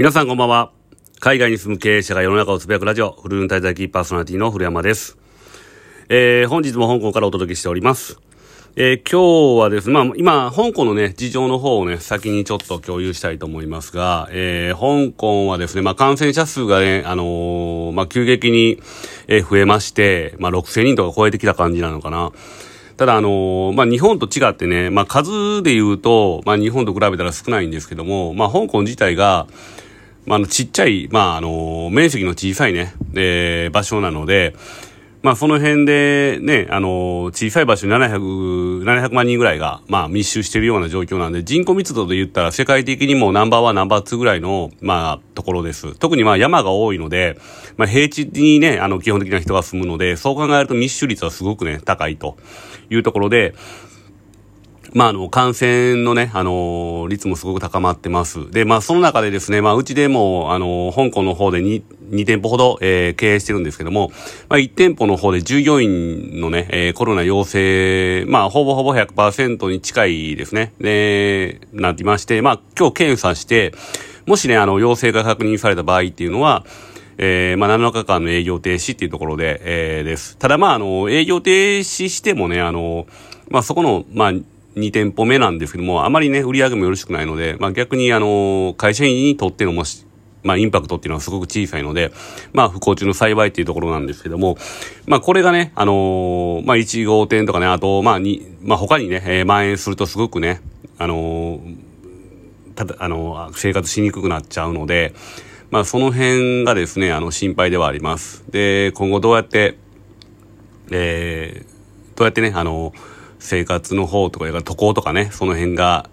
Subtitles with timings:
[0.00, 0.72] 皆さんこんばんは。
[1.18, 5.18] 海外に住む経営者が世の中をつぶやくラジオ、フルーン滞在キーパーソナリティの古山です。
[6.08, 8.18] えー、本日も香港からお届けしております。
[8.76, 18.80] えー、今日はですね、まあ、今、香港のね、事情の方をね、先にちょっと共有したいと思いますが、えー、香港はですね、まあ、感染者数がね、あのー、まあ、急激に、
[19.28, 22.32] え増えまして、まあ、6000人とか超えてきた感じなのかな。
[22.96, 29.46] ただ、あのまあ、日本と違ってね、まあ、数で言うと、まあ、日本と比べたら少ないんですけども、まあ、香港自体が、
[30.26, 34.54] まあ、の、ちっちゃい、まあ、あの、面積の小さいね、えー、場所なので、
[35.22, 45.94] まあ、その辺でね、あの、小さい場所に700、700万人ぐらいが、まあ、密集しているような状況なんで、人口密度で言ったら世界的にもナンバーワン、ナンバーツーぐらいの、まあ、ところです。
[45.98, 47.38] 特にまあ、山が多いので、
[47.76, 52.38] まあ、平地にね、あの、基本的な人が住むので、そう考えると密集率はすごくね、高いと
[52.88, 53.54] いうところで、
[54.92, 58.50] まあ、あの、感染のね、あの、率もすごく高まってます。
[58.50, 64.10] で、まあ、その中でですね、まあ、うちでも、あの、香港の方で 2, 2店舗ほど、えー、経営してるんですけども、
[64.48, 73.72] まあ、1店舗の方で従業員のね、えー、コロナ陽性、まあ、ほぼほぼ100%に近いですね、で、なってまして、まあ、今日検査して、
[74.26, 76.64] もしね、あの、陽性が確認された場合っていうのは、
[77.16, 80.36] えー、まあ、7日間の営業停止っていうところで、えー、です。
[80.38, 83.06] ただ、まあ、あの、営業停止してもね、あの、
[83.50, 84.32] まあ、そこの、まあ、
[84.76, 90.06] 2店舗目なんですけども、あまりね、売り上げもよろしくないので、まあ逆にあの、会社員にとってのもし、
[90.42, 92.12] まあインパクトっていうのはすごく小さいので、
[92.52, 94.56] まあ不幸中の幸いっていうところなんですけども、
[95.06, 100.60] まあこれがね、あの、まあ1号店とかね、あと、まあに、まあ他にね、えー、蔓延するとすごくね、
[100.98, 101.60] あの、
[102.76, 105.14] ただ、あの生活しにくくなっちゃうので、
[105.70, 108.44] まあその辺がですね、あの心配ではあります。
[108.50, 109.78] で、今後どうやって、
[110.92, 116.08] えー、どうやってね、あのー生活の方とか、渡航とかね、その辺が、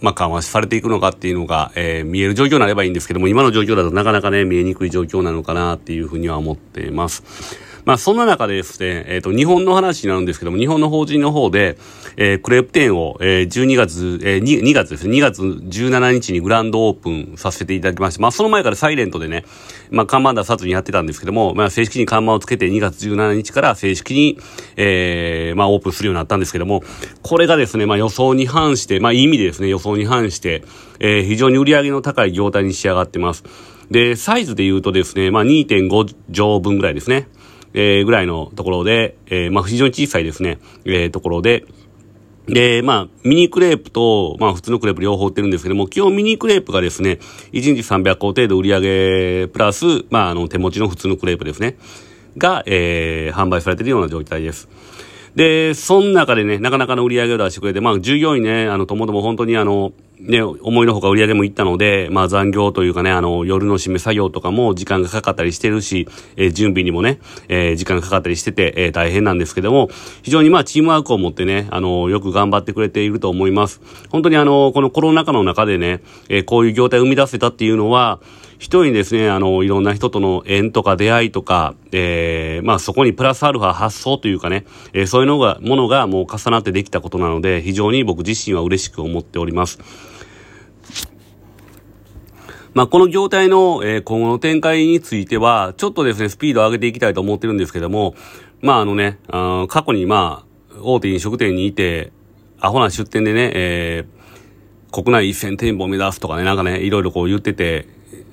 [0.00, 7.22] まあ、緩和されていくのかっていうのが、えー、見える状況になればいいんですけども、今の状況だとなかなかね、見えにくい状況なのかなっていうふうには思っています。
[7.84, 11.76] まあ、そんな中でですね、えっ、ー、と、日本の話になるんですけども、日本の法人の方で、
[12.16, 19.44] えー、クレープ店を、えー、12月、えー2、2月ですね、2月17日にグランドオープンさせていただきまして、まあ、その前からサイレントでね、
[19.90, 24.38] まあ、看板出さずにやってたんですけども、まあ、正式に看板をつけて2月17日から正式に、
[24.76, 26.82] えー、まあ、オープンするようになったんですけども、
[27.22, 30.64] これがですね、まあ、予想に反して、まあ、いい意味でですね、予想に反して、
[31.00, 33.44] えー、非常に売り上げの高い業態に仕上がってます。
[33.90, 37.28] で、サイズで言うとですね、まあ、2.5畳分ぐらいですね。
[37.74, 41.64] えー、ぐらいのところで、えー、まあ、非常に小さいですね、えー、ところで、
[42.46, 47.18] で、まあ、ミニクレープと、まあ、普通のクレープ両方売ってるんですけども、基本ミニクレープがですね、
[47.52, 51.76] 1日300個程度売り上げ、プラス、まあ、あの、手持ちの普通のクレープですね、
[52.36, 54.68] が、えー、販売されているような状態です。
[55.34, 59.92] で、その中でね、なかなかの売り上げを出してくれて、まあ、従業員ね、あの、ともとも本当にあの、
[60.24, 69.90] ね、思いのほか売り上げもいったので、まあ残業というかね、あの、夜の締め作業とかも時間がかかったりしてるし、えー、準備にもね、えー、時間がかかったりしてて、えー、大変なんですけども、
[70.22, 73.82] 非常にまあチームワークを持ってね、あの、よく頑張ってくれていると思います。
[74.08, 78.20] 本当にあの、このコロナ禍の中でね、えこういう業態を生み出せたっていうのは、
[78.58, 84.64] 一人にですね、あの、いろんな人との縁とか出会いとか、えー、まあそこにプラスアルファ発想というかね、
[84.94, 90.13] えー、そういうのが、ものがもう重なってできたことなので、非常に僕自身は嬉しく思っております。
[92.74, 98.16] まあ、この業態の、え、今後の展開については、ちょっとですね、スピードを上げていきたいと思ってるんですけども、
[98.60, 102.12] まあ、あのね、あ過去にまあ、大手飲食店にいて、
[102.58, 107.86] アホな出店でね、えー、国内一線店舗を目指すとかね、なんかね、いろいろこう言ってて、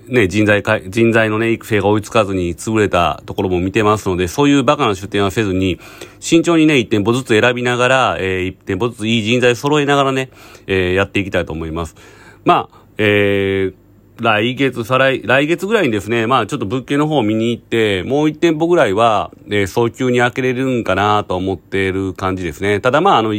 [0.07, 5.79] ね、人材か、人材のね、育成が追いつかずに潰れたところも見てますので、そういうバカな出店はせずに、
[6.19, 10.31] 慎重にね、一店舗ずつ選びながら、えー、一店舗ずついい人材揃えながらね、
[10.66, 11.96] えー、やっていきたいと思います。
[12.44, 13.81] まあ、えー、
[14.22, 22.80] 来月、再来、来月ぐらいにですね、まあちょっと物件の方を見に行って、もう一店舗ぐらいは、えー、早急に開けれるんかなと思っている感じですね。
[22.80, 23.34] ただまああの、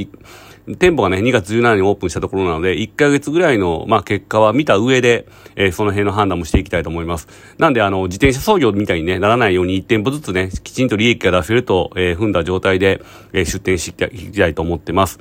[0.67, 5.27] 店舗がね、2月17日にオープンしたところなので、1ヶ月ぐらいの、まあ、結果は見た上で、
[5.57, 7.27] えー、その辺の判断もしていきたいと思います。
[7.59, 15.19] なんで、あの、自転車操業みたいにね、ならないように1店舗ずつね、きちんと利益が出せると、えー、踏んだ状態で、えー、出店していきたいと思ってます。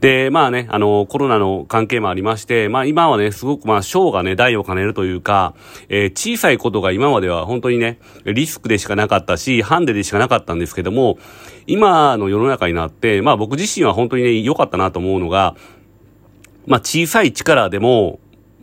[0.00, 5.54] で、まあね、あの、コロナの関係もありまして、まあ今はね、すごくまあ、ショーがね、代を兼ねるというか、
[5.88, 11.18] えー、小さいことが今までは本当にね、リスクでしかなかったし、ハンデでしかなかったんですけども、
[11.66, 15.56] 今の世の中になって、まあ僕自身は本当にね、良かったなと思うのが、
[16.66, 18.20] まあ小さい力でも、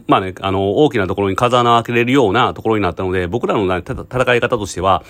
[0.08, 5.04] まあね、あの、大きなところに風穴を開けれるようなところになったので、僕らの、ね、戦い方としては、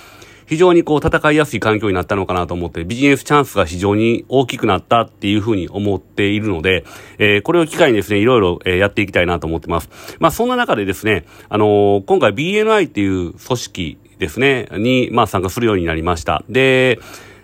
[0.45, 6.83] 非常にこう戦いやすい環境になったのかなと思って、ビジネスチャンスが非常に大きくなったっていうふうに思っているので、
[7.17, 9.89] えー、これを機会にですね、いろいろ、えやっていきたいなと思ってます。
[10.19, 16.43] まあそんな中でですね、あのー、今回 BNI っていう組織ですね、に、まあ参加するようになりました。
[16.49, 16.99] で、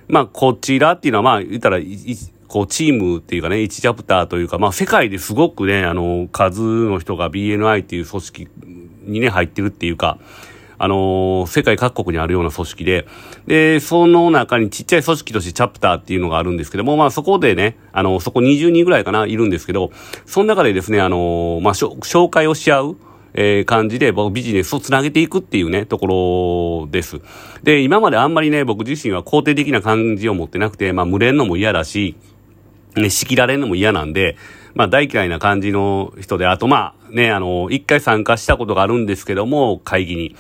[0.09, 1.79] まあこちらっていうのはまあ言ったら、
[2.47, 8.47] こう、チームっていうかね、1チャプターというか、まあ、世界ですごくね、あの、数の人が BNI っていう組織
[9.03, 10.17] にね、入ってるっていうか、
[10.81, 13.05] あの世界各国にあるような組織で、
[13.45, 19.91] で、その中にちっちゃい組織としてチャプターっていうのがあるんですけども、まあそこでね、あの、そこ20人ぐらいかな、いるんですけど、
[20.25, 22.97] その中でですね、あのまあ、紹介をし合う、
[23.33, 27.19] えー、感じで僕ビジネスをつなげていくっていうね、ところです。
[27.63, 32.15] で、今まであんまりね、僕自身は肯定的な感じを持ってなくて、まあ、群れんのも嫌だし、
[32.95, 34.35] ね、仕切られんのも嫌なんで、
[34.75, 40.35] まあ大嫌いな感じの人で、あとまあね、あの、一回参加したことがあるんですけども、会議に。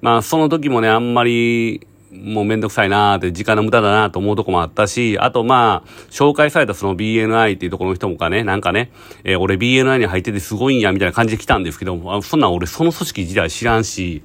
[0.00, 8.90] まあその時もね、あんまり、もうめんどくさいなーって、時間の無駄だなと思うとこもあったし、あとまあ、紹介されたその BNI っていうところの人もかね、なんかね、
[9.24, 14.22] えー、俺 BNI に入っててすごいんや、みたいな感じで来たんですけど、そんなん俺その組織自体知らんし、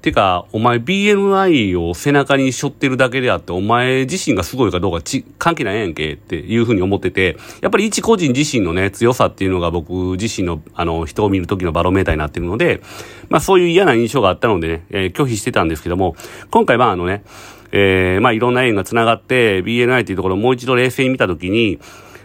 [0.00, 12.80] てか、お前 BNI を背中に背負ってるだけであって、お前自身がすごいかどうかち関係ないやんけっていうふうに思ってて、やっぱり一個人自身のね、強さっていうのが僕自身の、あの、人を見る時のバロメーターになってるので、
[13.28, 16.14] まあそういう嫌な印象があったのでね、えー、拒否してたんですけども、
[16.50, 17.24] 今回はあのね、
[17.72, 21.78] えー、まあいろんな縁が繋がって、BNI っていうところをもう一度冷静に見たときに、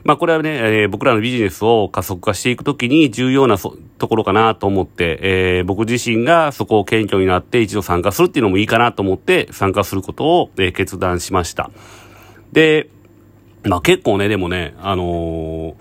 [0.03, 11.71] まあこれはね、えー、僕らのビジネスを加速化していくときに重要なところかなと思って、えー、僕自身がそこを謙虚になって一度参加するっていうのもいいかなと思って参加することを、えー、決断しました。
[12.51, 12.89] で、
[13.63, 15.75] まあ結構ね、でもね、あの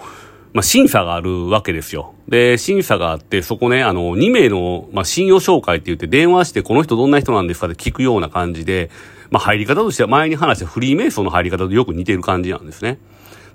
[0.52, 2.14] まあ、審査があるわけですよ。
[2.28, 8.90] で、審査があって、そこね、あの、2名の、まあ、信用紹介って言って電話して、この人どんな人なんですかって聞くような感じで、
[9.30, 12.98] まあ、入り方としては前に話したフリーメイソンの入り方とよく似てる感じなんですね。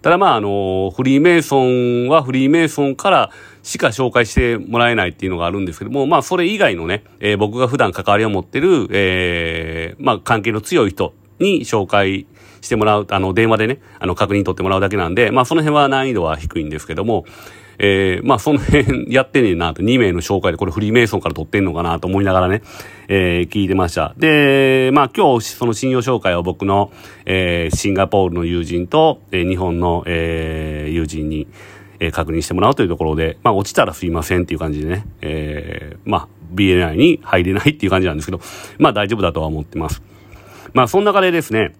[0.02, 3.32] ただまあ、あの、フリーメイソンはフリーメイソンから
[3.64, 12.28] しか紹介してもらえないっていうのがあるんですけども、まあ、それ以外のね、えー、僕が普段関わりを持ってる、えー、まあ、関係の強い人に紹介
[12.62, 17.26] してもらう、あの、電話でね、あの、確認取ってもらうだけなんで、まあ、その辺は難易度は低いんですけども、
[17.80, 22.62] えー、まあその辺やってねえなと、2名の紹介でこれフリーメイソンから取ってんのかなと思いながらね、
[23.08, 24.14] えー、聞いてました。
[24.18, 26.92] で、まあ今日その信用紹介を僕の、
[27.26, 31.48] えー、シンガポールの友人と、えー、日本の、えー、友人に、
[32.00, 38.40] えー、確認してもらうというところで、まあ落ちたらすいませんっていう感じでね、えー、まあ BNI に入れないっていう感じなんですけど、
[38.80, 40.02] まあ大丈夫だとは思ってます。
[40.74, 41.76] まあそんな中でですね、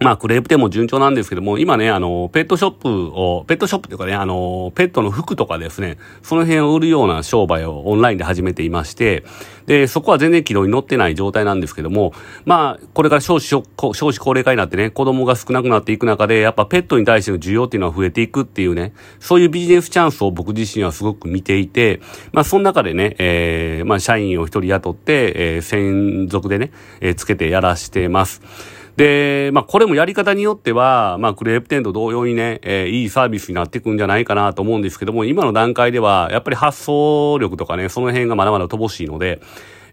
[0.02, 9.24] まあ、クレープ店も順調なんですけども、今ね、あの、ペットショップを、ペットショップというかね、あの、ペットの服とかですね、その辺を売るような商売をオンラインで始めていまして、
[9.66, 12.14] で、そこは全然軌道に乗ってない状態なんですけども、
[12.46, 13.62] まあ、これから少子、少
[13.92, 22.00] 子高齢化になってね、子供が少なくなっていく中で、やっぱペットに対しての需要っていうのは増えていくっていうね、そういうビジネスチャンスを僕自身はすごく見ていて、
[22.32, 26.72] まあ、その中でね、えー、まあ、社員を一人雇って、えー、専属でね、
[27.02, 28.79] えー、つけてやらしてます。
[29.00, 39.40] で、まあ、これもやり方によっては、まあ、クレープ店と同様にね、えー、いいサービスになっていくんじゃないかなと思うんですけども、今の段階では、やっぱり発想力とかね、その辺がまだまだ乏しいので、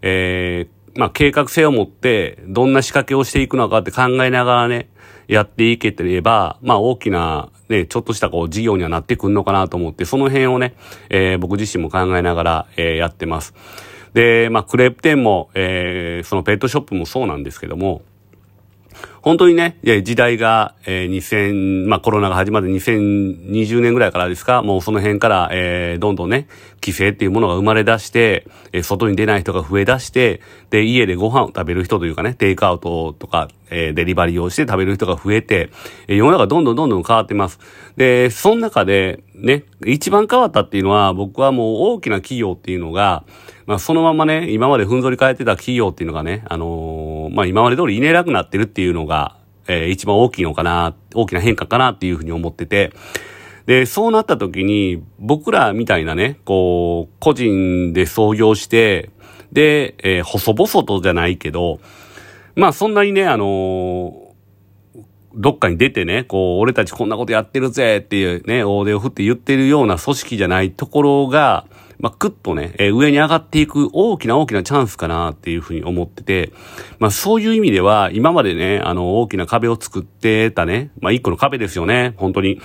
[0.02, 4.90] えー、まあ、計画性を持って、どんな仕掛けをしていくのかって考えながらね、
[5.26, 10.74] やっていけてれば、まあ、大きな、ね、ちょっとしたこう、事業にはなってくんのかなと思って、その辺をね、
[11.08, 13.54] えー、僕自身も考えながら、え、やってます。
[14.12, 18.02] で、まあ、クレープ店も、え、そのペットショップもそうなんですけども、
[19.22, 26.48] 本当にね、時代が、えー、2000、まあコロナが始まって2020年ぐらいからですか、もうその辺から、えー、どんどんね、
[26.80, 30.40] 規制っていうものが生まれ出して、えー、外に出ない人が増え出して、
[30.70, 35.70] で、家でご飯を食べる人というかね、テイクアウトとか、えー、デリバリーをして食べる人が増えて、
[36.06, 37.58] えー、世の中どんどんどんどん変わってます。
[37.96, 43.24] で、その中で、ね、一番変わったっていうのは、僕はもう大きな企業っていうのが、
[43.68, 52.94] まあそのままね、今までふんぞり返ってた企業っていうのがね、あのー、まあ今まで通りいねなくなってるっていうのが、えー、一番大きいのかな、大きな変化かなっていうふうに思ってて、
[53.66, 59.10] で、そうなった時に、僕らみたいなね、こう、個人で創業して、
[59.52, 61.78] で、えー、細々とじゃないけど、
[62.56, 64.98] まあそんなにね、あのー、
[65.34, 71.66] どっかに出てね、こう、俺たちこんなことやってるぜっていうね、大手を振って言ってるような組織じゃないところが、
[71.98, 76.52] まあ、くっとね、えー、上に上がっていく大きな大きなチャンスかなっていうふうに思ってて、
[76.98, 82.60] まあ、そういう意味では、今までね、あの、大きな壁を作ってたね、まあ、一個の壁ですよね、本当に。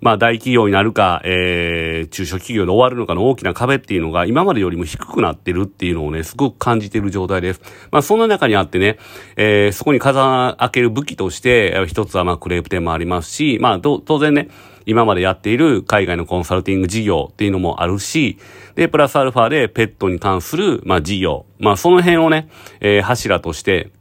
[0.00, 7.60] まあ大企業になるか、えー、中小企業で終わるのかの大きな壁っていうのが今までよりも低くなってるっていうのをね、すごく感じてる状態です。
[7.90, 8.98] まあそんな中にあってね、
[9.36, 10.18] えー、そこに風
[10.56, 14.48] 開ける武器として、一つはまあクレープ店もありますし、まあ当然ね、
[14.90, 18.38] 今までやっている海外のコンサルティング事業っていうのもあるし、
[18.74, 21.46] で、プラスアルファでペットに関する、まあ事業。
[21.60, 22.48] まあその辺をね、
[22.80, 23.92] えー、柱として、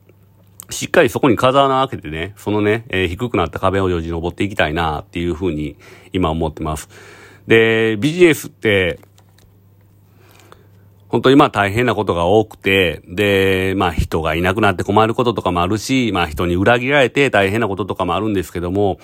[0.71, 5.77] しっかりそこに風穴開けてね、そのね、えー、低くなった壁をよじ登っていきたいなっていうふうに
[6.11, 6.89] 今思ってます。
[7.45, 8.99] で、ビジネスって、
[11.07, 18.99] 本当にまあ大変なことが多くて、で、まあ人がいなくなって困ることとかもあるし、まあ人に裏切られて大変なこととかもあるんですけども、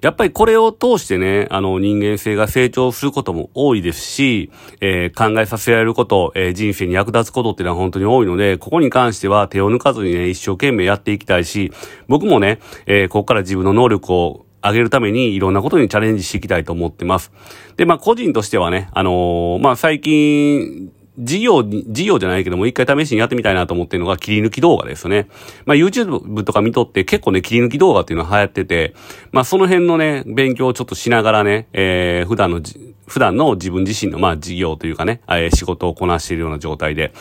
[0.00, 4.50] やっぱりこれを通してね、あの人間性が成長することも多いですし、
[4.80, 11.72] えー、考えさせられること、えー、人生に役立つことっていうのは本当に多いので、ここに関しては手を抜かずにね、一生懸命やっていきたいし、
[12.08, 17.32] 僕もね、えー、ここから自分の能力を上げるためにいろんなことにチャレンジしていきたいと思ってます。
[17.76, 25.28] で、まあ個人としてはね、あのー、まあ最近、事業事業じゃないけども、一回試しにやってみたいなと思ってるのが切り抜き動画ですね。
[25.64, 28.94] まあ YouTube とか見とって結構ね、切り抜き動画っていうのは流行ってて、
[29.32, 32.60] まあその辺のね、勉強をちょっとしながらね、えー、普段の
[33.06, 37.12] 普段の自分自身の、まあ、事業というかね、えー、仕事をこなしているような状態で、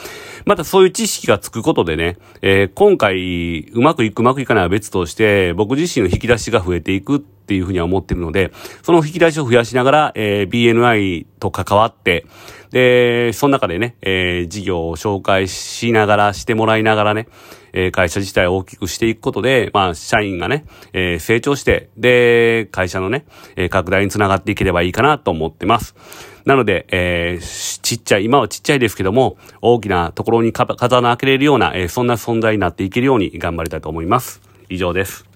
[0.46, 12.26] またそういう知識がつくことでね、えー、今回、うまくいくうまくいかないは別として、僕自身の引き出しが増えていくっていうふうには思ってるので、その引き出しを増やしながら、えー、BNI と関わって、
[12.72, 17.28] で、その中でね、えー、事業を紹介しながら、してもらいながらね、
[17.72, 23.26] えー、会社自体を大きくしていくことで、まあ、社員がね、えー、成長して、で、会社のね、
[23.56, 25.96] えー、拡大につながっていければいいかなと思ってます。
[26.46, 34.42] なので、えー、ちっちゃい、今はちっちゃいですけども、大きなところに風穴開けれるような、えー、そんな存在になっていけるように頑張りたいと思います。
[34.70, 35.35] 以上です。